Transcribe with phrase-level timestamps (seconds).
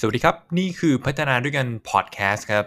[0.00, 2.64] สวัสดีครับ นี่คือพัฒนาด้วยกันพอดแคสต์ครับ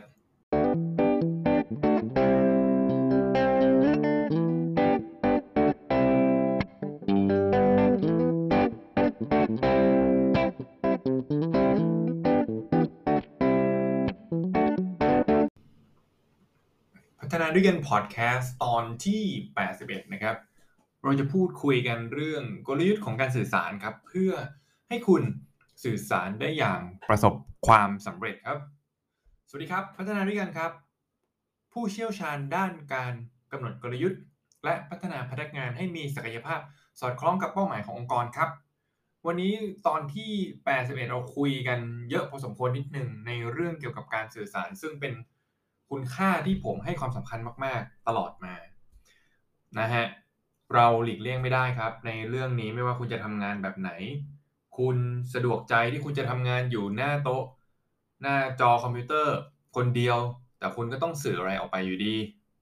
[17.20, 19.21] พัฒนาด้วยกันพอดแคสต์ตอนที่
[19.68, 20.36] 81 นะครับ
[21.04, 24.32] เราจะพูดคุยกันเรื่องกลยุทธ์ของการสื่อสารครับ เพื่อ
[24.89, 25.23] ให้คุณ
[25.84, 27.34] สื่อสารได้อย่างประสบ
[27.68, 28.57] ความสำเร็จครับ
[29.50, 30.71] สวัสดีครับ พัฒนาด้วยกันครับ
[31.73, 33.13] ผู้เชี่ยวชาญด้านการ
[33.51, 34.21] กำหนดกลยุทธ์
[34.65, 36.59] และพัฒนาพนักงานให้มีศักยภาพ
[36.99, 38.49] สอดคล้องกับเป้าหมายขององค์กรครับ
[39.27, 39.53] วันนี้
[39.87, 40.31] ตอนที่
[40.71, 45.13] 81 เราคุยกันเยอะพอสมควรนิดหนึ่งในเรื่องเกี่ยวกับการสื่อสาร ซึ่งเป็น
[45.89, 48.53] คุณค่าที่ผมให้ความสำคัญมาก ๆ ตลอดมา
[49.79, 50.05] นะฮะ
[50.75, 53.91] เราหลีกเลี่ยงไม่ได้ครับ ในเรื่องนี้ไม่ว่าคุณจะทำงานแบบไหน
[54.77, 54.98] คุณ
[55.34, 57.43] สะดวกใจที่คุณจะทำงานอยู่หน้าโต๊ะ
[58.21, 59.35] หน้าจอคอมพิวเตอร์
[59.75, 60.17] คนเดียว
[60.59, 62.15] แต่คุณก็ต้องสื่ออะไรออกไปอยู่ดี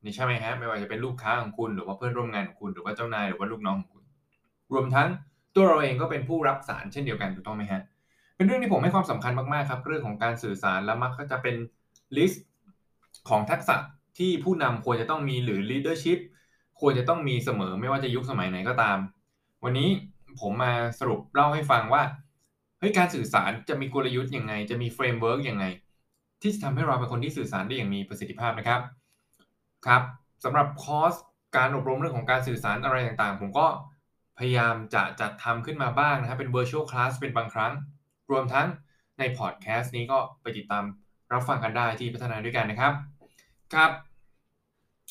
[0.04, 4.04] นี่ใช่ไหมฮะไม่ว่าจะเป็นลูกค้าของคุณหรือว่าเพื่อนร่วมงานของคุณหรือว่าเจ้านายหรือว่าลูกน้องของคุณ
[4.74, 5.08] รวมทั้ง
[5.56, 7.82] ตัวเราเองก็เป็นผู้รับสารเช่นเดียวกันถูกต้องไหมฮะ
[8.36, 11.56] เป็นเรื่องที่ผมให้ความสำคัญมากๆครับ เรื่องของการสื่อสารและมักก็จะเป็น
[12.18, 12.46] ลิสต์
[13.30, 13.76] ของทักษะ
[14.18, 16.20] ที่ผู้นำควรจะต้องมีหรือ leadership
[16.80, 18.98] ควรจะต้องมีเสมอไม่ว่าจะยุคสมัยไหนก็ตาม
[19.64, 19.90] วันนี้
[20.42, 22.04] ผมมาสรุปเล่าให้ฟังว่า
[22.80, 25.66] เฮ้ยการสื่อสารจะมีกลยุทธ์ยังไง จะมี framework ยังไง
[26.42, 28.82] ที่จะทำให้เราเป็นคนที่สื่อสารได้อย่างมีประสิทธิภาพนะครับ
[29.86, 30.04] ครับ
[30.44, 31.14] สำหรับคอร์ส
[31.58, 33.68] การอบรมเรื่องของการสื่อสารอะไรต่างๆ ผมก็
[34.38, 37.74] พยายามจะจัดทำขึ้นมาบ้างนะครับเป็น virtual class เป็นบางครั้ง
[38.32, 38.68] รวมทั้ง
[39.20, 40.84] ในพอดแคสต์นี้ก็ไปติดตาม
[41.34, 42.94] รับฟังกันได้ที่พัฒนาด้วยกันนะครับ
[43.74, 43.92] ครับ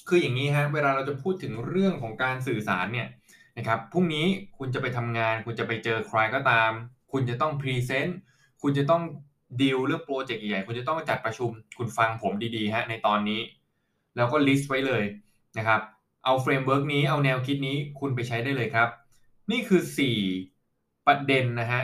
[0.08, 3.08] คืออย่างนี้ฮะเวลาเราจะพูดถึงเรื่องของการสื่อสารเนี่ย
[3.58, 4.26] นะครับพรุ่งนี้
[4.58, 6.70] คุณจะไปทำงาน คุณจะไปเจอใครก็ตาม
[7.12, 8.18] คุณจะต้อง present
[8.62, 9.02] คุณจะต้อง
[9.60, 13.40] ดีลเรื่องโปรเจกต์ใหญ่คุณจะต้องจัดประชุมคุณฟังผมดีๆฮะในตอนนี้
[14.16, 15.04] แล้วก็ list ไว้เลย
[15.58, 15.80] นะครับ
[16.24, 18.88] เอา framework นี้เอาแนวคิดนี้คุณไปใช้ได้เลยครับ
[19.50, 19.82] นี่คือ
[20.44, 21.82] 4 ประเด็นนะฮะ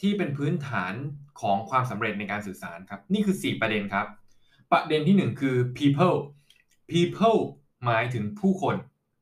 [0.00, 0.94] ที่เป็นพื้นฐาน
[1.40, 4.06] ของความสำเร็จในการสื่อสารครับ นี่คือ 4 ประเด็นครับ
[4.72, 6.16] ประเด็นที่ 1 คือ people
[6.90, 7.40] people
[7.84, 8.76] หมายถึงผู้คน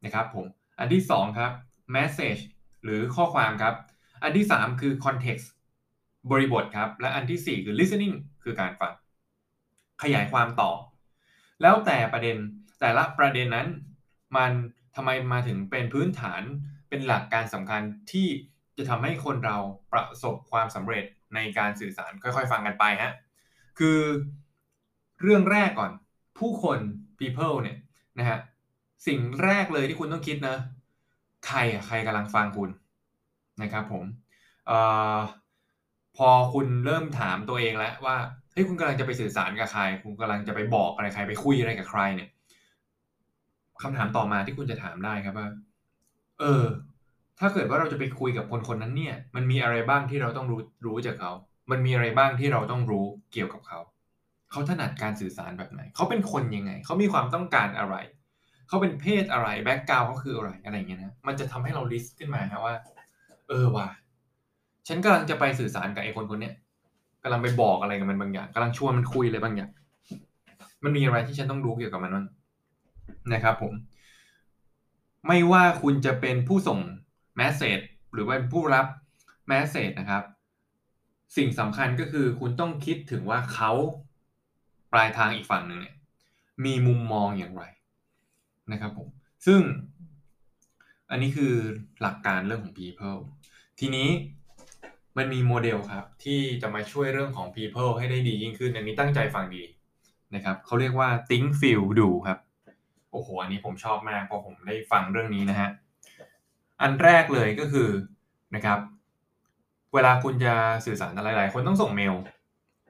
[0.05, 0.47] นะครับผม
[0.79, 1.53] อันที่ 2 ครับ
[1.97, 2.43] message
[2.85, 3.75] หรือข้อความครับ
[4.23, 5.47] อันที่ 3 คือ context
[6.31, 8.93] บริบทครับ และอันที่ 4 คือ listening คือการฟัง
[10.03, 10.73] ขยายความต่อ
[11.63, 12.37] แล้วแต่ประเด็น
[12.81, 13.69] แต่ละประเด็นนั้น
[14.37, 14.53] มัน
[14.97, 16.43] ทำไมมาถึงเป็นพื้นฐาน
[16.89, 17.83] เป็นหลักการสำคัญ
[18.13, 18.29] ที่
[18.77, 19.59] จะทำให้คนเรา
[19.93, 21.05] ประสบความสำเร็จ
[21.35, 23.13] ในการสื่อสารค่อยๆ ฟังกันไปฮะ
[23.79, 23.99] คือ
[25.23, 25.93] เรื่องแรกก่อน
[26.39, 26.79] ผู้คน
[27.19, 27.79] people เนี่ย
[28.19, 28.39] นะฮะ
[29.07, 30.57] สิ่งแรกเลยที่คุณต้องคิดนะ
[31.47, 32.71] ใครอะใครกำลังฟังคุณ
[33.63, 34.05] นะครับผม
[34.71, 34.73] อ
[35.17, 35.19] อ
[36.17, 38.17] พอคุณเริ่มถามตัวเองแล้วว่า
[38.53, 42.29] เฮ้ยคุณกำลังจะไปสื่อสารกับใคร คุณกำลังจะไปบอกอะไรใครไปคุยอะไรกับใครเนี่ย
[43.83, 45.49] คำถามต่อมาที่คุณจะถามได้ครับว่า
[46.41, 46.65] เออ
[47.41, 51.33] ถ้าเกิดว่าเราจะไปคุยกับคนคนนั้นเนี่ย มันมีอะไรบ้างที่เราต้องรู้รู้จากเขา
[51.71, 53.81] มันมีอะไรบ้างที่เราต้องรู้เกี่ยวกับเขา
[54.51, 57.95] เขาถนัดการสื่อสารแบบไหน เขาเป็นคนยังไง เขามีความต้องการอะไร
[58.73, 62.75] เขาเป็นเพศอะไร background เขาคืออะไรอะไรเงี้ยนะมันจะทำให้เรา list ขึ้นมาครับว่า
[63.49, 63.89] เออว่ะ
[64.89, 66.55] ฉันกำลังจะไปสื่อสารกับไอ้คนคนเนี้ย
[67.23, 69.71] กำลังไปบอกอะไรกับมันบางอย่างกำลังชวนมันคุยอะไรบางอย่าง
[70.85, 72.27] มันมีอะไรที่ฉันต้องรู้เกี่ยวกับมันบ้าง
[73.33, 73.73] นะครับผม
[75.27, 76.79] ไม่ว่าคุณจะเป็นผู้ส่ง
[77.37, 77.81] แมสเซจ
[78.13, 78.87] หรือว่าเป็นผู้รับ
[79.49, 80.23] แมสเซจนะครับ
[81.37, 83.73] สิ่งสำคัญก็คือคุณต้องคิดถึงว่าเขา
[84.93, 85.95] ปลายทางอีกฝั่งหนึ่งเนี่ย
[86.65, 87.65] มีมุมมองอย่างไร
[88.73, 89.09] นะครับผม
[89.47, 89.61] ซึ่ง
[91.11, 91.55] อันนี้คือ
[92.01, 93.19] หลักการเรื่องของ people
[93.81, 94.09] ทีนี้
[95.17, 99.63] มันมีโมเดลครับ ที่จะมาช่วยเรื่องของ people ให้ได้ดียิ่งขึ้น อันนี้ตั้งใจฟังดี
[100.35, 102.39] นะครับเขาเรียกว่า think feel do ครับ
[103.13, 105.71] โอ้โห อันนี้ผมชอบมากเพราะผมได้ฟังเรื่องนี้นะฮะ
[106.83, 107.89] อันแรกเลยก็คือ
[108.55, 108.79] นะครับ
[109.95, 110.55] เวลาคุณจะ
[110.87, 112.15] สื่อสารอะไรหลายคนต้องส่งเมล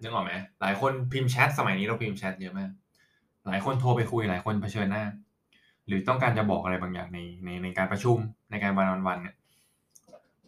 [0.03, 2.71] นึกออกไหมหลายคนพิมพ์แชทสมัยนี้เราพิมพ์แชทเยอะมาก
[3.47, 5.05] หลายคนโทรไปคุยหลายคนเผชิญหน้า
[5.87, 8.19] หรือต้องการจะบอกอะไรบางอย่างในในในการประชุม
[8.51, 9.35] ในการวันวันวันเนี่ย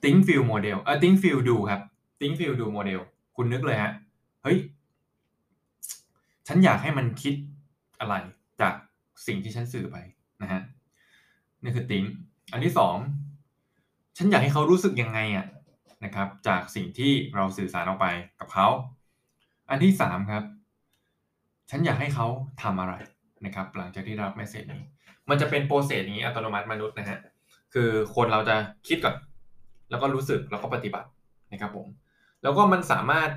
[0.03, 1.81] think feel model เออ think feel do ครับ
[2.21, 3.01] think feel do model
[3.37, 3.93] คุณนึกเลยฮะ
[4.43, 4.59] เฮ้ย
[6.47, 7.35] ฉันอยากให้มันคิด
[8.01, 8.15] อะไร
[8.61, 8.75] จาก
[9.27, 9.97] สิ่งที่ฉันสื่อไป
[10.43, 10.61] นะฮะ
[11.63, 12.07] นี่คือ think
[12.53, 12.97] อันที่สอง
[14.17, 15.47] ฉันอยากให้เขารู้สึกยังไงอะ
[16.05, 18.07] นะครับ จากสิ่งที่เราสื่อสารออกไป
[18.41, 18.69] กับเขา
[19.71, 20.45] อันที่สามครับ
[21.71, 22.27] ฉันอยากให้เขา
[22.63, 22.95] ทำอะไร
[23.45, 24.83] นะครับ หลังจากที่รับเมสเซจนี้
[25.31, 27.19] มันจะเป็นโปรเซสนี้อัตโนมัติมนุษย์นะฮะ
[27.75, 28.57] คือคนเราจะ
[28.89, 29.17] คิดก่อน
[29.91, 31.09] แล้วก็รู้สึกแล้วก็ปฏิบัติ
[31.53, 31.87] นะครับผม
[32.43, 33.31] แล้วก็มันสามารถ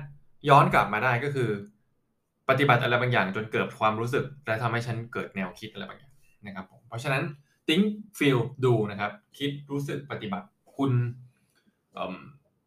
[0.48, 1.50] ย้อนกลับมาได้ก็คือ
[2.48, 6.12] ปฏิบัติอะไรบางอย่างจนเกิดความรู้สึกและทำให้ฉันเกิดแนวคิดอะไรบางอย่าง
[6.46, 7.22] นะครับผมเพราะฉะนั้น
[7.68, 7.84] think
[8.18, 10.46] feel ดูนะครับ คิดรู้สึกปฏิบัติ
[10.76, 10.92] คุณ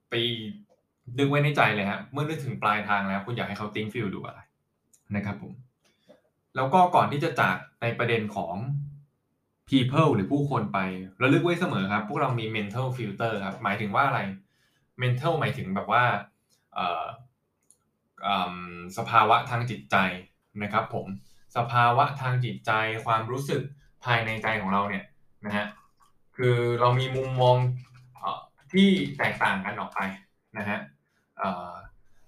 [0.10, 0.14] ไป
[1.18, 4.40] ดึงไว้ในใจเลยฮะเมื่อนึกถึงปลายทางแล้ว คุณอยากให้เขา think feel ดูอะไร
[5.16, 5.54] นะครับผม
[6.56, 8.56] แล้วก็ก่อนที่จะจากในประเด็นของ
[9.70, 10.80] people หรือผู้คนไป
[11.22, 14.22] ระลึกไว้เสมอครับ พวกเรามี mental filter ครับ หมายถึงว่าอะไร
[15.02, 16.04] mental หมายถึงแบบว่า
[18.98, 19.96] สภาวะทางจิตใจ
[20.64, 21.08] นะครับผม
[21.58, 22.72] สภาวะทางจิตใจ
[23.06, 23.62] ความรู้สึก
[24.06, 25.06] ภายในใจของเราเนี่ย
[25.46, 25.66] นะฮะ
[26.38, 27.58] คือเรามีมุมมอง
[28.74, 30.00] ที่แตกต่างกันออกไป
[30.58, 30.80] นะฮะ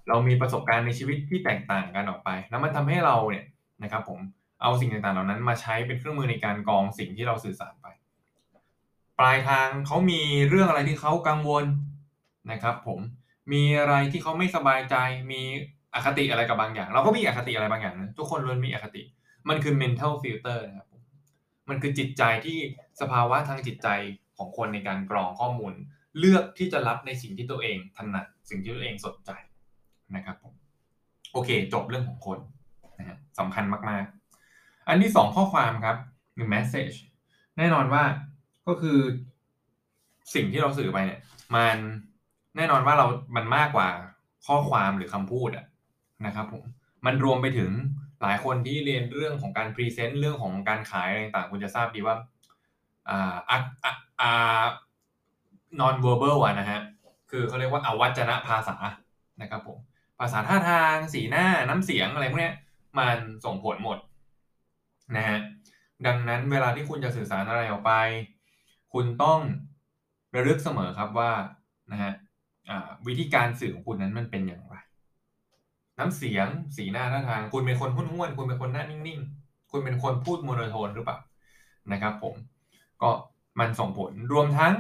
[0.07, 3.45] เรามีประสบการณ์ในชีวิตที่แตกต่างกันออกไป แล้วมันทำให้เราเนี่ย
[3.83, 4.19] นะครับผม
[4.61, 7.88] เอาสิ่งต่างๆ เหล่านั้นมาใช้เป็นเครื่องมือในการกรองสิ่งที่เราสื่อสารไป
[9.19, 11.65] ปลายทางเขามีเรื่องอะไรที่เขากังวล
[12.51, 13.00] นะครับผม
[13.53, 14.95] มีอะไรที่เขาไม่สบายใจ
[15.31, 15.41] มี
[15.94, 19.03] อคติอะไรกับบางอย่าง เราก็มีอคติอะไรบางอย่างนะทุกคนล้วนมีอคติ
[19.50, 20.88] มันคือ mental filter นะครับ
[21.69, 22.57] มันคือจิตใจที่
[23.01, 23.88] สภาวะทางจิตใจ
[24.38, 25.73] ของคนในการกรองข้อมูล
[26.19, 29.31] เลือกที่จะรับในสิ่งที่ตัวเองถนัดสิ่งที่ตัวเองสนใจ
[30.15, 30.53] นะครับผม
[31.33, 32.39] โอเค จบเรื่องของคน
[33.00, 34.23] นะฮะสำคัญมากๆ
[34.88, 35.97] อันที่สองข้อความครับ
[36.35, 36.95] หรือ message
[37.57, 38.03] แน่นอนว่า
[38.68, 39.00] ก็คือ
[40.33, 41.19] สิ่งที่เราสื่อไปเนี่ย
[41.56, 41.77] มัน
[42.57, 43.89] แน่นอนว่าเรา มันมากกว่า
[44.47, 45.65] ข้อความหรือคำพูดอะ
[46.25, 46.63] นะครับผม
[47.06, 47.71] มันรวมไปถึง
[48.21, 52.15] หลายคนที่เรียนเรื่องของการพรีเซนต์เรื่องของการขายอะไรต่างคุณจะทราบดีว่า
[53.09, 53.59] อ่าอ่า
[54.21, 54.63] อ่า
[55.79, 56.81] non verbal อะนะฮะ
[57.31, 58.75] คือเขาเรียกว่าอวัจนะภาษา
[59.41, 59.77] นะครับผม
[60.19, 62.51] ภาษาท่าทาง สีหน้า น้ำเสียงอะไรพวกนี้
[63.00, 63.97] มันส่งผลหมด
[65.15, 65.39] นะฮะ
[66.05, 67.94] ดังนั้นเวลาที่คุณจะสื่อสารอะไรออกไป
[68.94, 69.39] คุณต้อง
[70.35, 71.31] ระลึกเสมอครับว่า
[71.91, 72.13] นะฮะ
[73.07, 74.75] วิธีการสื่อของคุณนั้นมันเป็นอย่างไร
[76.00, 81.17] น้ำเสียงสีหน้าท่าทาง คุณเป็นคนห้วนๆคุณเป็นคนหน้านิ่งๆ คุณเป็นคนพูดโมโนโทนหรือเปล่า
[81.91, 82.35] นะครับผม
[83.01, 83.09] ก็
[83.59, 84.73] มันส่งผลรวมทั้ง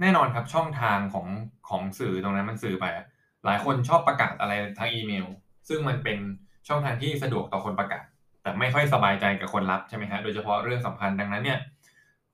[0.00, 1.28] แน่นอนครับช่องทางของ
[1.68, 2.84] ของสื่อตรงนั้นมันสื่อไป
[3.44, 5.26] หลายคนชอบประกาศอะไรทางอีเมล
[5.68, 6.18] ซึ่งมันเป็น
[6.68, 8.04] ช่องทางที่สะดวกต่อคนประกาศ
[8.48, 11.58] แต่ไม่ค่อยสบายใจกับคนรับใช่ไหมฮะโดยเฉพาะเรื่องสำคัญดังนั้นเนี่ย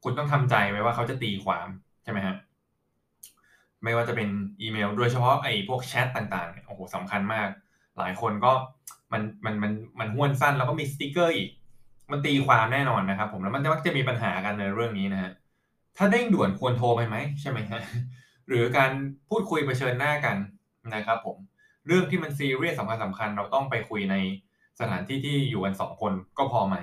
[0.02, 1.68] คุณต้องทำใจไว้ว่าเขาจะตีความ
[2.04, 2.34] ใช่ไหมฮะ
[3.84, 4.28] ไม่ว่าจะเป็น
[4.60, 7.48] อีเมล โดยเฉพาะไอ้พวกแชทต่างๆเนี่ยโอ้โหสำคัญมาก
[7.98, 8.52] หลายคนก็
[9.12, 11.48] มันมันมันมันห้วนสั้นแล้วก็มีสติกเกอร์อีก
[12.10, 15.32] มันตีความแน่นอนนะครับ ผมแล้วมันจะมักจะมีปัญหากันในเรื่องนี้นะฮะ
[15.96, 17.80] ถ้าเด้งด่วนควรโทรไปไหมใช่ไหมฮะ
[18.48, 18.90] หรือการ
[19.28, 20.36] พูดคุยเผชิญหน้ากัน
[20.94, 21.36] นะครับ ผม
[21.86, 24.16] เรื่องที่มันซีเรียสสำคัญสำคัญเราต้องไปคุยใน
[24.80, 26.76] สถานที่ที่อยู่กันสองคนก็พอไหม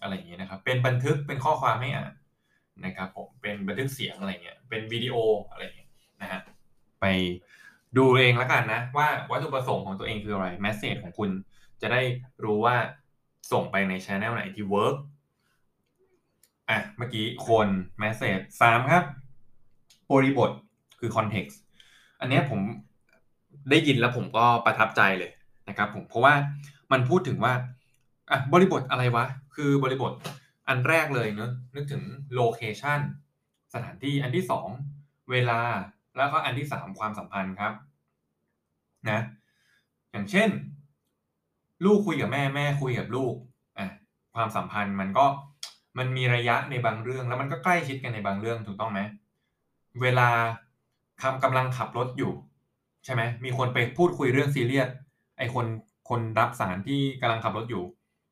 [0.00, 2.12] อะไรอย่างเงี้ยนะครับ เป็นบันทึกเป็นข้อความให้อ่าน
[2.84, 5.14] นะครับผมเป็นบันทึกเสียงอะไรเงี้ยเป็นวิดีโอ
[5.50, 5.90] อะไรเงี้ย
[6.22, 6.40] นะฮะ
[7.00, 7.06] ไป
[7.96, 11.30] ดูเองแล้วกันนะ ว่าวัตถุประสงค์ของตัวเองคืออะไร message ของคุณ
[11.80, 12.02] จะได้
[12.44, 12.76] รู้ว่า
[13.52, 14.96] ส่งไปในช anel ไหนที่เวิร์ก
[16.70, 19.04] อะเมื่อกี้คน message สามครับ
[20.10, 20.50] บริบท
[21.00, 21.60] คือ context
[22.20, 22.60] อันนี้ผม
[23.70, 25.30] ได้ยินแล้วผมก็ประทับใจเลย
[25.68, 26.34] นะครับผมเพราะว่า
[26.92, 27.54] มันพูดถึงว่า
[28.30, 29.24] อะบริบทอะไรวะ
[29.54, 30.12] คือบริบท
[30.68, 32.02] อันแรกเลยเนอะนึกถึง
[32.34, 33.00] โลเคชัน
[33.74, 34.68] สถานที่อันที่สอง
[35.30, 35.60] เวลา
[36.16, 37.72] แล้วก็อันที่สามความสัมพันธ์ครับ
[39.10, 39.20] นะ
[40.12, 40.48] อย่างเช่น
[41.84, 43.34] ลูกคุยกับแม่แม่คุยกับลูก
[43.78, 43.86] อะ
[44.34, 45.26] ความสัมพันธ์มันก็
[45.98, 49.00] มันมีระยะในบางเรื่อง แล้วมันก็ใกล้ชิดกันในบางเรื่องถูกต้องไหม
[50.02, 50.28] เวลา
[51.22, 52.32] คำกำลังขับรถอยู่
[53.04, 54.88] ใช่ไหมมีคนไปพูดคุยเรื่องซีเรียส
[55.38, 55.66] ไอคน
[56.08, 57.84] คนรับสารที่กำลังขับรถอยู่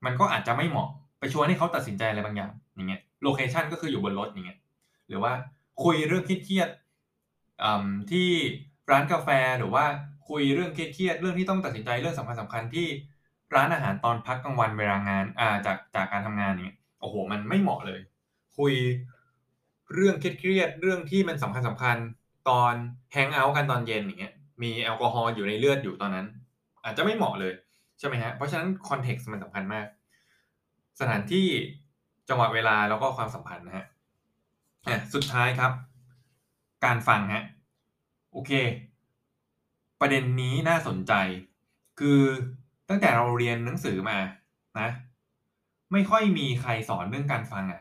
[0.04, 4.58] มันก็อาจจะไม่เหมาะไปชวนให้เขาตัดสินใจอะไรบางอย่างอย่างเงี้ยโลเคชันก็คืออยู่บนรถอย่างเงี้ย
[5.08, 5.32] หรือว่า
[5.84, 8.28] คุยเรื่องเครียดๆที่
[8.90, 9.84] ร้านกาแฟหรือว่า
[10.28, 12.86] คุยเรื่องเครียดๆเรื่องที่ต้องตัดสินใจเรื่องสำคัญสำคัญที่
[13.54, 18.00] ร้านอาหารตอนพักกลางวันเวลางานอ่าจากจากการทำงานเนี้ยโอ้โห มันไม่เหมาะเลย
[18.58, 18.74] คุย
[19.94, 21.96] เรื่องเครียดๆเรื่องที่มันสำคัญสำคัญ
[22.48, 22.74] ตอน
[23.12, 26.26] แฮงเอาท์กันตอนเย็นอย่างเงี้ยมีแอลกอฮอล์อยู่ในเลือดอยู่ตอนนั้น
[26.84, 27.52] อาจจะไม่เหมาะเลย
[27.98, 29.86] ใช่ไหมฮะเพราะฉะนั้นคอนเท็กซ์มันสำคัญมาก
[31.00, 31.46] สถานที่
[32.28, 33.86] จังหวะเวลาแล้วก็ความสัมพันธ์นะฮะ
[35.14, 35.72] สุดท้ายครับ
[36.84, 37.44] การฟังฮะ
[38.32, 38.52] โอเค
[40.00, 41.12] ประเด็นนี้น่าสนใจ
[41.98, 42.20] คือ
[42.88, 44.18] ตั้งแต่เราเรียนหนังสือมา
[44.80, 44.90] นะ
[45.92, 47.80] ไม่ค่อยมีใครสอนเรื่องการฟังอะ่ะ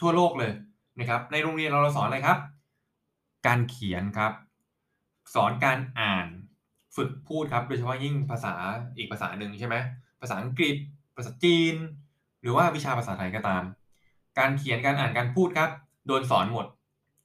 [0.00, 0.52] ทั่วโลกเลย
[0.98, 2.38] นะครับ ในโรงเรียนเราเราสอนอะไรครับ
[3.46, 4.32] การเขียนครับ
[5.34, 6.26] สอนการอ่าน
[6.96, 8.54] ฝึกพูดครับ โดยเฉพาะยิ่งภาษา
[8.96, 9.76] อีกภาษาหนึ่งใช่ไหม
[10.20, 10.76] ภาษาอังกฤษ
[11.16, 11.74] ภาษาจีน
[12.42, 13.62] หรือว่าวิชาภาษาไทยก็ตาม
[14.38, 15.70] การเขียนการอ่านการพูดครับ
[16.06, 16.66] โดนสอนหมด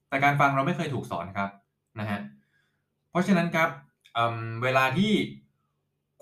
[0.09, 1.49] แต่การฟังเราไม่เคยถูกสอนครับ
[1.99, 2.19] นะฮะ
[3.09, 3.69] เพราะฉะนั้นครับ
[4.13, 5.13] เเวลาที่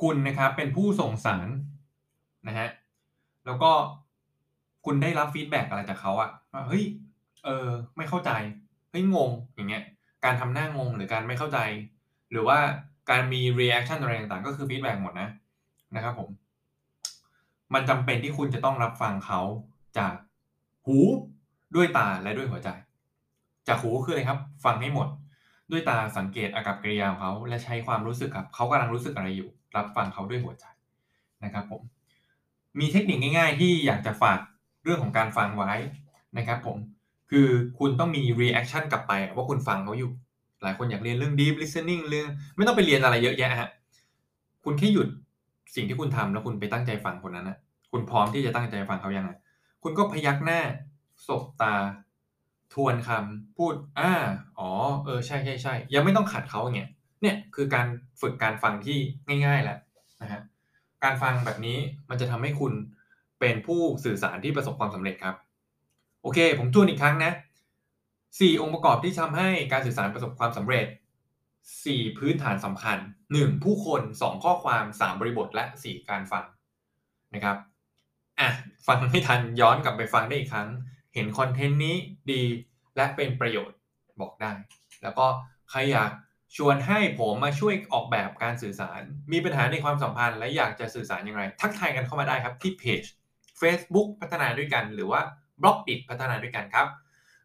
[0.02, 1.48] คุณนะครับเป็นผู้ส่งสาร
[2.48, 2.70] นะฮะ
[3.46, 3.72] แล้วก็
[4.86, 6.84] คุณได้รับฟีดแบ็กอะไรจากเขาอะว่าเฮ้ย
[7.46, 8.32] เออไม่เข้าใจ
[8.90, 9.84] เฮ้ยงงอย่างเงี้ย
[10.26, 11.60] การทำหน้างงหรือการไม่เข้าใจ
[12.32, 12.60] หรือว่า
[13.10, 15.30] การมี reaction อะไรต่างๆ ก็คือฟีดแบ็กหมดนะ
[15.96, 16.30] นะครับผม
[17.74, 19.42] มันจำเป็นที่คุณจะต้องรับฟังเขา
[19.98, 20.14] จาก
[20.86, 20.98] หู
[21.76, 22.70] ด้วยตาและด้วยหัวใจ
[23.68, 25.08] จากหูคืออะไรครับ ฟังให้หมด
[25.72, 30.66] ด้วยตาสังเกตอากับกิริยาของเขาและใช้ความรู้สึกครับเขากำลังรู้สึกอะไรอยู่ รับฟังเขาด้วยหัวใจ
[31.44, 31.82] นะครับ ผม
[32.80, 34.40] มีเทคนิคง่าย ๆ ที่อยากจะฝาก
[34.84, 35.74] เรื่องของการฟังไว้
[36.38, 36.78] นะครับ ผม
[37.32, 37.48] คือ
[37.80, 40.12] คุณต้องมี reaction กลับไปว่าคุณฟังเขาอยู่
[40.64, 43.70] หลายคนอยากเรียนเรื่อง deep listening เรื่องไม่ต้องไปเรียนอะไรเยอะแยะฮะ
[44.64, 45.08] คุณแค่หยุด
[45.76, 47.58] สิ่งที่คุณทำแล้วคุณไปตั้งใจฟังคนนั้นนะ
[47.92, 49.30] คุณพร้อมที่จะตั้งใจฟังเขายังไง
[49.84, 50.62] คุณก็พยักหน้า
[51.28, 51.76] สบตา
[52.74, 54.12] ทวนคำพูดอ่า
[54.60, 54.70] อ๋อ
[55.06, 56.90] เออใช่ใช่ใช่ยังไม่ต้องขัดเขาอย่างเงี้ย
[57.22, 57.88] เนี่ยคือการ
[58.22, 58.98] ฝึกการฟังที่
[59.46, 59.80] ง่ายๆแล้ว
[60.22, 60.42] นะฮะ
[61.04, 61.78] การฟังแบบนี้
[62.10, 62.74] มันจะทำให้คุณ
[63.40, 65.36] เป็นผู้สื่อสารที่ประสบความสำเร็จครับ
[66.22, 67.32] โอเค ผมทวนอีกครั้งนะ
[68.40, 70.88] สี่องค์ประกอบที่ทำให้การสื่อสารประสบความสำเร็จ
[71.86, 72.98] สี่พื้นฐานสำคัญ
[73.34, 76.46] หนึ่งผู้คนสองข้อความสามบริบทและสี่การฟัง
[77.34, 77.58] นะครับ
[78.40, 78.50] อะ
[78.88, 80.70] ฟังไม่ทันย้อนกลับไปฟังได้อีกครั้ง
[81.14, 81.96] เห็นคอนเทนต์นี้
[82.32, 82.42] ดี
[82.96, 83.78] และเป็นประโยชน์
[84.22, 84.52] บอกได้
[85.04, 85.26] แล้วก็
[85.70, 86.12] ใครอยาก
[86.58, 93.04] ชวนให้ผมมาช่วยออกแบบการสื่อสาร มีปัญหาในความสัมพันธ์และอยากจะสื่อสารอย่างไร ทักทายกันเข้ามาได้ครับที่เพจ
[93.62, 95.22] Facebook พัฒนาด้วยกัน หรือว่า
[95.62, 96.88] บล็อกดิพัฒนาด้วยกันครับ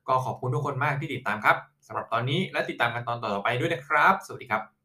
[0.09, 1.57] ก็ขอบคุณทุกคนมากที่ติดตามครับ
[1.87, 4.84] สำหรับตอนนี้และติดตามกันตอนต่อไปด้วยนะครับ สวัสดีครับ